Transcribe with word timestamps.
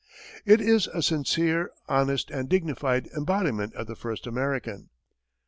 It 0.47 0.59
is 0.61 0.87
a 0.87 1.03
sincere, 1.03 1.69
honest 1.87 2.31
and 2.31 2.49
dignified 2.49 3.07
embodiment 3.15 3.75
of 3.75 3.85
the 3.85 3.95
First 3.95 4.25
American. 4.25 4.89